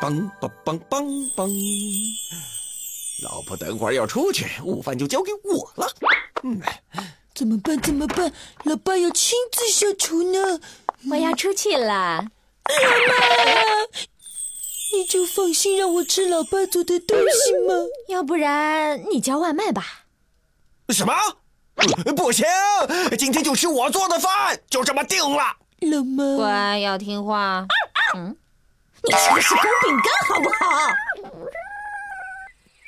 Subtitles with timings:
[0.00, 0.30] 梆
[0.90, 2.14] 梆梆。
[3.22, 5.88] 老婆等会儿要出去，午饭就交给我了。
[6.42, 6.60] 嗯，
[7.34, 7.80] 怎么办？
[7.80, 8.32] 怎么办？
[8.64, 10.60] 老爸要亲自下厨呢。
[11.10, 11.86] 我要出去了。
[11.86, 12.24] 老
[13.08, 13.14] 妈，
[14.92, 17.74] 你就放心让我吃老爸做的东西吗？
[18.08, 20.04] 要不然你叫外卖吧。
[20.88, 21.14] 什么？
[22.16, 22.46] 不行，
[23.18, 25.56] 今天就吃我做的饭，就这么定了。
[25.80, 27.66] 老妈，乖，要听话。
[28.14, 28.36] 嗯，
[29.06, 30.90] 你吃的是狗饼干，好不好？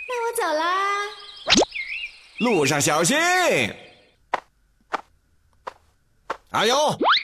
[0.09, 0.65] 那我走啦。
[2.39, 3.19] 路上小心。
[6.53, 6.75] 阿优，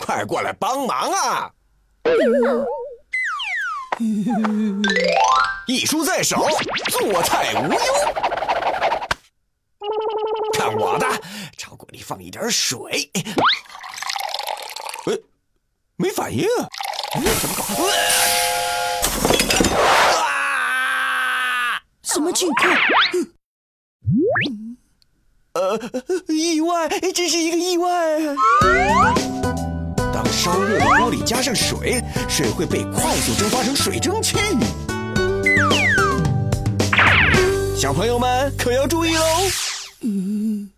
[0.00, 1.50] 快过来帮忙啊！
[5.66, 6.46] 一书在手，
[6.90, 7.78] 做菜无忧。
[10.52, 11.06] 看我的，
[11.56, 13.10] 炒锅里放一点水。
[15.06, 15.16] 呃，
[15.96, 16.46] 没反应，
[17.14, 17.64] 怎么搞？
[22.02, 22.76] 什么情况？
[25.54, 25.78] 呃，
[26.28, 28.18] 意外，这是一个意外。
[30.12, 34.36] 当烧热的锅里加上水，水会被快速蒸发成水蒸气。
[37.76, 39.24] 小朋友们可要注意喽！
[40.00, 40.70] 嗯，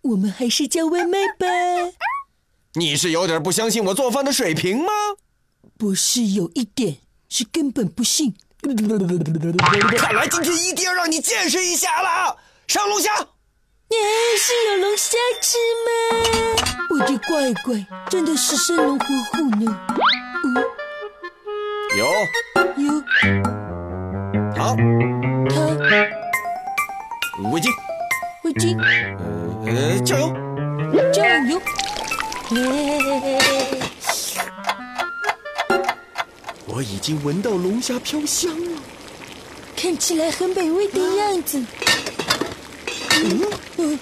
[0.00, 1.46] 我们还是叫外卖吧。
[2.74, 4.90] 你是有点不相信我做饭的水平吗？
[5.78, 6.96] 不是有一点，
[7.28, 8.34] 是根本不信。
[9.96, 12.36] 看来今天一定要让你见识一下了。
[12.66, 13.10] 上龙虾。
[13.90, 14.06] 你还
[14.38, 15.90] 是有龙虾吃吗？
[16.90, 19.76] 我的乖乖，真的是生龙活虎呢。
[21.96, 22.06] 有
[22.82, 22.90] 有，
[24.56, 24.74] 好，好，
[27.52, 27.68] 围巾，
[28.42, 28.74] 围巾，
[29.66, 30.18] 呃，酱
[30.92, 31.60] 油，酱油。
[36.76, 38.82] 我已经闻到龙虾飘香了，
[39.76, 41.64] 看起来很美味的样子。
[43.12, 43.48] 嗯。
[43.76, 43.98] 嗯。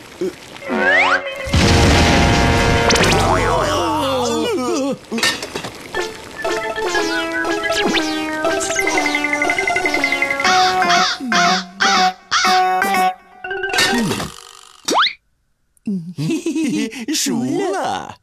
[15.84, 18.18] 嗯，熟了。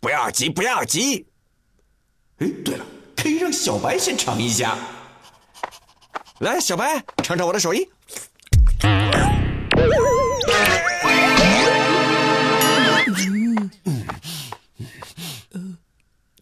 [0.00, 1.26] 不要急，不要急。
[2.38, 2.84] 哎，对了，
[3.16, 4.76] 可以让小白先尝一下。
[6.40, 7.88] 来，小白，尝尝我的手艺。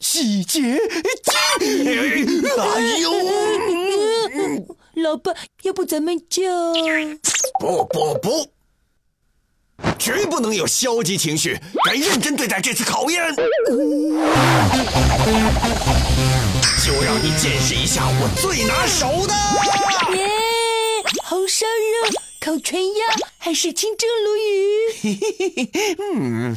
[0.01, 0.81] 洗洁精！
[2.59, 3.11] 哎呦！
[5.03, 5.33] 老爸，
[5.63, 6.43] 要不咱们就……
[7.61, 8.52] 不不不，
[9.99, 13.35] 绝不能有消极情绪，该认真对待这次考验。
[16.85, 19.35] 就让你见识一下我最拿手的。
[20.17, 20.29] 耶！
[21.25, 22.11] 红烧肉、
[22.41, 23.07] 烤全鸭
[23.39, 25.71] 还是清蒸鲈鱼？
[26.15, 26.57] 嗯，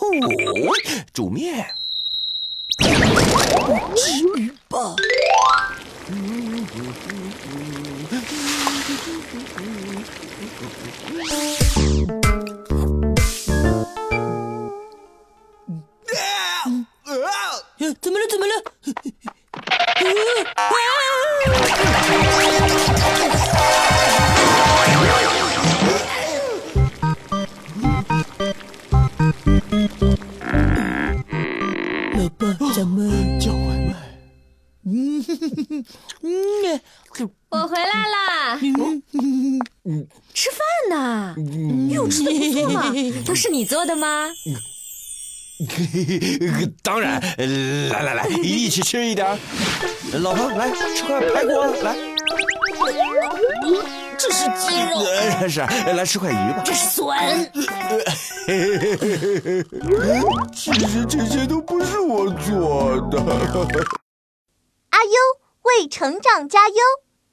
[1.12, 1.66] 煮面。
[3.96, 4.96] 至于吧。
[18.00, 18.26] 怎么了？
[18.30, 18.52] 怎么了？
[32.14, 32.40] 老爸，
[32.74, 33.94] 咱们叫外卖。
[34.84, 35.24] 嗯
[36.22, 36.82] 嗯，
[37.50, 38.58] 我回来啦。
[40.34, 40.58] 吃饭
[40.90, 41.34] 呢？
[41.90, 42.92] 哟，吃的不错嘛。
[43.24, 44.28] 都是你做的吗？
[46.82, 47.20] 当然，
[47.90, 49.26] 来来来，一起吃一点。
[50.20, 51.50] 老婆，来吃块排骨，
[51.82, 51.96] 来。
[54.18, 55.04] 这是鸡肉。
[55.48, 56.62] 是，来吃块鱼吧。
[56.64, 57.06] 这是笋。
[60.52, 63.18] 其实这些都不是我做的。
[64.90, 65.10] 阿优
[65.62, 66.74] 为成长加油。